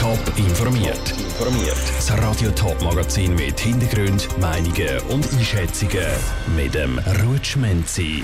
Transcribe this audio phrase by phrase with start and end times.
[0.00, 1.10] Top informiert.
[1.18, 1.76] Informiert.
[1.94, 6.06] Das Radio Top Magazin mit Hintergrund, Meinungen und Einschätzungen
[6.56, 8.22] mit dem Rutschmenzi.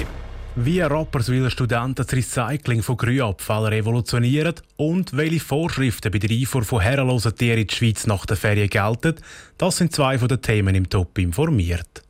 [0.54, 6.80] Wie Rapperswiller Studenten das Recycling von Grünabfall revolutionieren und welche Vorschriften bei der Einfuhr von
[6.80, 9.16] herrenlosen Tieren in die Schweiz nach der Ferien gelten,
[9.58, 12.05] das sind zwei von den Themen im Top informiert.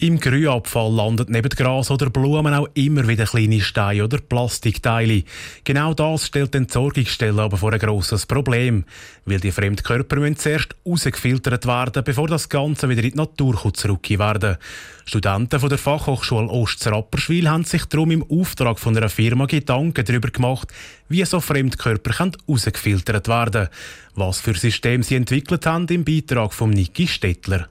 [0.00, 5.24] Im Grünabfall landet neben Gras oder Blumen auch immer wieder kleine Steine oder Plastikteile.
[5.64, 8.84] Genau das stellt die Entsorgungsstelle aber vor ein grosses Problem,
[9.24, 14.20] weil die Fremdkörper müssen zuerst rausgefiltert werden, bevor das Ganze wieder in die Natur zurückgehen
[14.20, 14.58] werden.
[15.04, 20.30] Studenten von der Fachhochschule Ost-Rapperswil haben sich darum im Auftrag von einer Firma Gedanken darüber
[20.30, 20.68] gemacht,
[21.08, 23.68] wie so Fremdkörper rausgefiltert werden können.
[24.14, 27.68] Was für System sie entwickelt haben, im Beitrag von Niki Stettler.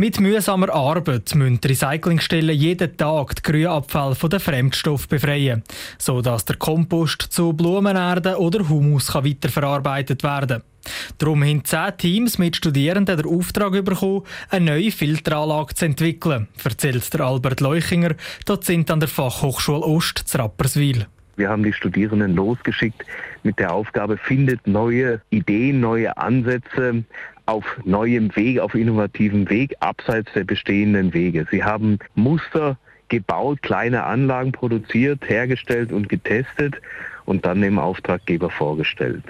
[0.00, 5.62] Mit mühsamer Arbeit müssen die Recyclingstellen jeden Tag die Grünabfälle von den Fremdstoff befreien,
[5.98, 10.92] sodass der Kompost zu Blumenerde oder Humus weiterverarbeitet werden kann.
[11.18, 17.12] Darum haben zehn Teams mit Studierenden den Auftrag bekommen, eine neue Filteranlage zu entwickeln, erzählt
[17.12, 18.14] der Albert Leuchinger,
[18.46, 21.08] Dozent an der Fachhochschule Ost zu Rapperswil.
[21.36, 23.04] Wir haben die Studierenden losgeschickt
[23.42, 27.04] mit der Aufgabe, findet neue Ideen, neue Ansätze,
[27.50, 31.46] auf neuem Weg, auf innovativem Weg, abseits der bestehenden Wege.
[31.50, 36.76] Sie haben Muster gebaut, kleine Anlagen produziert, hergestellt und getestet
[37.24, 39.24] und dann dem Auftraggeber vorgestellt.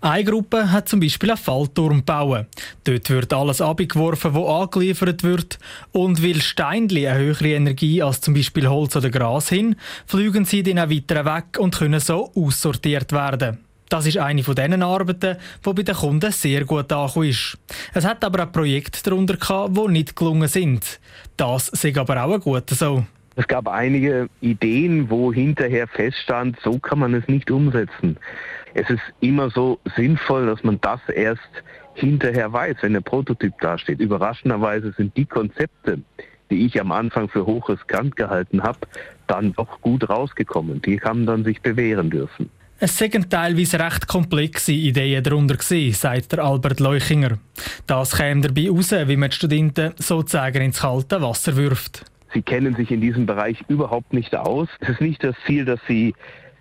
[0.00, 2.46] Eine Gruppe hat zum Beispiel einen Fallturm gebaut.
[2.84, 5.58] Dort wird alles abgeworfen, was angeliefert wird.
[5.92, 9.76] Und weil Steinli eine höhere Energie als zum Beispiel Holz oder Gras hin,
[10.06, 13.58] fliegen sie dann auch weiter weg und können so aussortiert werden.
[13.92, 17.58] Das ist eine von diesen Arbeiten, die bei den Kunden sehr gut angekommen ist.
[17.92, 20.98] Es hat aber auch Projekte darunter gehabt, die nicht gelungen sind.
[21.36, 23.04] Das ist aber auch ein guter so.
[23.36, 28.16] Es gab einige Ideen, wo hinterher feststand, so kann man es nicht umsetzen.
[28.72, 31.42] Es ist immer so sinnvoll, dass man das erst
[31.92, 34.00] hinterher weiß, wenn der Prototyp dasteht.
[34.00, 35.98] Überraschenderweise sind die Konzepte,
[36.50, 38.78] die ich am Anfang für hochriskant gehalten habe,
[39.26, 40.80] dann doch gut rausgekommen.
[40.80, 42.48] Die haben dann sich bewähren dürfen.
[42.84, 47.38] Es seien teilweise recht komplexe Ideen darunter gewesen, sagt der Albert Leuchinger.
[47.86, 52.04] Das käme dabei raus, wie man die Studenten sozusagen ins kalte Wasser wirft.
[52.34, 54.66] Sie kennen sich in diesem Bereich überhaupt nicht aus.
[54.80, 56.12] Es ist nicht das Ziel, dass Sie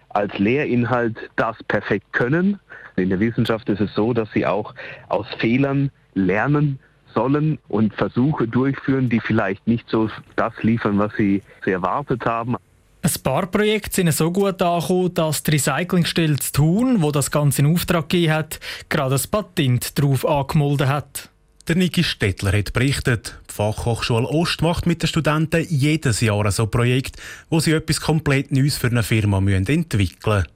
[0.10, 2.60] als Lehrinhalt das perfekt können.
[2.98, 4.76] In der Wissenschaft ist es so, dass Sie auch
[5.10, 6.78] aus Fehlern lernen
[7.16, 12.58] sollen und Versuche durchführen, die vielleicht nicht so das liefern, was Sie erwartet haben.
[13.04, 17.64] Ein paar Projekte sind so gut angekommen, dass die Recyclingstelle zu Thun, wo das Ganze
[17.64, 21.30] in Auftrag gegeben hat, gerade ein Patent darauf angemeldet hat.
[21.68, 26.64] Der Niki Stettler hat berichtet, die Fachhochschule Ost macht mit den Studenten jedes Jahr so
[26.64, 27.18] ein Projekt,
[27.50, 29.86] wo sie etwas komplett Neues für eine Firma entwickeln
[30.26, 30.48] müssen.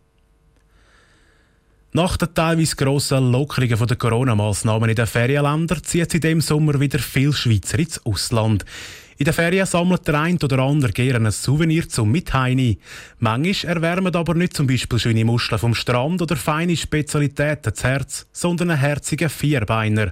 [1.94, 7.00] Nach den teilweise grossen Lockerungen der Corona-Massnahmen in den Ferienländern zieht sie diesem Sommer wieder
[7.00, 8.66] viele Schweizer ins Ausland.
[9.18, 12.80] In den Ferien sammelt der eine oder andere gerne ein Souvenir zum Mitheini.
[13.20, 18.26] Manchmal erwärmen aber nicht zum Beispiel schöne Muscheln vom Strand oder feine Spezialitäten das Herz,
[18.34, 20.12] sondern einen herzigen Vierbeiner.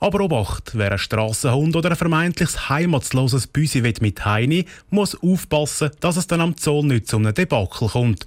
[0.00, 6.16] Aber Obacht, wer ein Strassenhund oder ein vermeintliches heimatsloses Büsi mit Heini, muss aufpassen, dass
[6.16, 8.24] es dann am Zoll nicht zu einem Debakel kommt.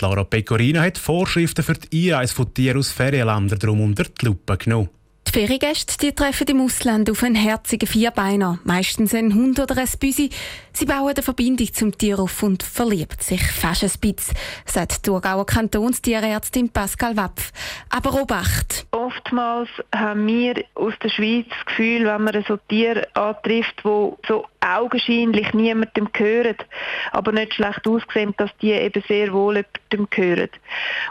[0.00, 4.56] Laura Pecorino hat Vorschriften für die Einreise von Tieren aus Ferienländern drum unter die Lupe
[4.56, 4.88] genommen.
[5.28, 9.88] Die Feriengäste die treffen im Ausland auf einen herzigen Vierbeiner, meistens einen Hund oder ein
[10.00, 10.30] Büsi.
[10.72, 14.34] Sie bauen eine Verbindung zum Tier auf und verliebt sich fast ein bisschen,
[14.64, 17.52] sagt die Thurgauer Kantonstierärztin Pascal Wapf.
[17.90, 18.86] Aber Obacht!
[18.92, 24.46] Oftmals haben wir aus der Schweiz das Gefühl, wenn man so Tiere antrifft, die so
[24.60, 26.56] augenscheinlich niemandem gehören,
[27.12, 30.50] aber nicht schlecht aussehen, dass die eben sehr wohl jemandem gehören.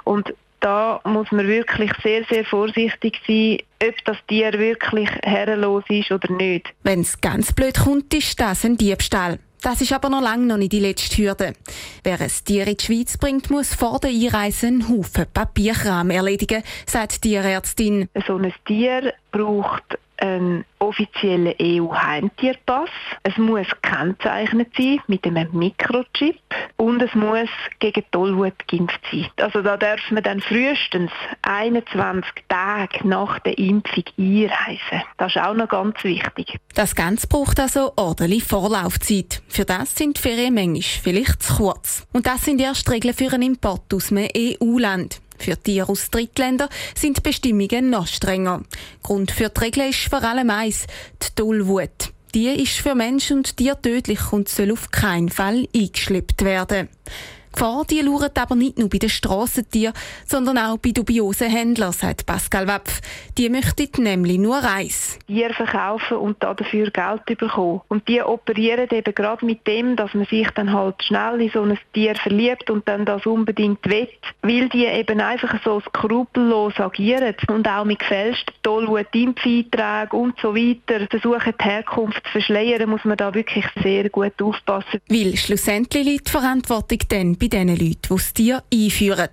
[0.06, 6.12] Und da muss man wirklich sehr, sehr vorsichtig sein, ob das Tier wirklich herrenlos ist
[6.12, 6.68] oder nicht.
[6.84, 9.40] Wenn es ganz blöd kommt, ist das ein Diebstahl.
[9.62, 11.53] Das ist aber noch lange noch nicht die letzte Hürde.
[12.03, 16.63] Wer ein Tier in die Schweiz bringt, muss vor der Einreise einen Haufen Papierkram erledigen,
[16.85, 18.07] sagt die Tierärztin.
[18.27, 22.89] So ein Tier braucht einen offiziellen EU-Heimtierpass.
[23.22, 26.39] Es muss gekennzeichnet sein mit einem Mikrochip
[26.78, 27.50] und es muss
[27.80, 29.28] gegen Tollwut geimpft sein.
[29.38, 31.12] Also da darf man dann frühestens
[31.44, 35.04] 21 Tage nach der Impfung einreisen.
[35.18, 36.57] Das ist auch noch ganz wichtig.
[36.74, 39.44] Das Ganze braucht also ordentlich Vorlaufzeit.
[39.48, 42.07] Für das sind Ferien manchmal vielleicht zu kurz.
[42.12, 45.22] Und das sind erst Regeln für einen Import aus einem EU-Land.
[45.38, 48.63] Für Tiere aus Drittländern sind die Bestimmungen noch strenger.
[49.04, 50.88] Grund für die Regeln ist vor allem eins,
[51.22, 52.12] die Tollwut.
[52.36, 56.89] Die ist für Mensch und Tier tödlich und soll auf keinen Fall eingeschleppt werden.
[57.57, 59.95] Gefahr die lauert aber nicht nur bei den Strassentieren,
[60.27, 63.01] sondern auch bei dubiosen Händlern, sagt Pascal Wapf.
[63.36, 65.18] Die möchten nämlich nur Reis.
[65.25, 67.81] Tiere verkaufen und dafür Geld bekommen.
[67.88, 71.63] Und die operieren eben gerade mit dem, dass man sich dann halt schnell in so
[71.63, 74.07] ein Tier verliebt und dann das unbedingt will,
[74.44, 81.07] weil die eben einfach so skrupellos agieren und auch mit gefälschten Tollwut-Impfeinträgen und so weiter
[81.10, 85.01] versuchen, die Herkunft zu verschleiern, muss man da wirklich sehr gut aufpassen.
[85.10, 89.29] Weil schlussendlich liegt die Verantwortung dann bei den Leuten, die das Tier einführen.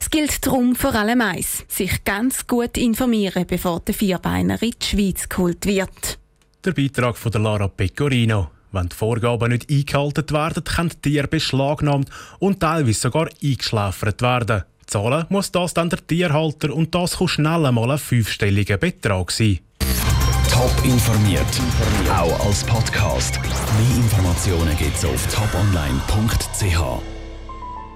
[0.00, 4.86] Es gilt darum vor allem eins, sich ganz gut informieren, bevor der Vierbeiner in die
[4.86, 6.18] Schweiz geholt wird.
[6.64, 8.50] Der Beitrag von Lara Pecorino.
[8.72, 12.08] Wenn die Vorgaben nicht eingehalten werden, können die Tiere beschlagnahmt
[12.40, 14.64] und teilweise sogar eingeschläfert werden.
[14.86, 19.60] Zahlen muss das dann der Tierhalter und das kann schnell einmal ein fünfstelliger Betrag sein.
[20.50, 21.42] Top informiert,
[22.10, 23.40] auch als Podcast.
[23.42, 27.13] Mehr Informationen gibt es auf toponline.ch.